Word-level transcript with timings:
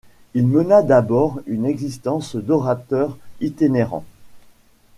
Il 0.33 0.47
mena 0.47 0.81
d'abord 0.81 1.41
une 1.45 1.67
existence 1.67 2.35
d'orateur 2.35 3.15
itinérant. 3.39 4.03